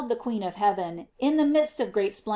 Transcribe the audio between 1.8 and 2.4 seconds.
great spleD.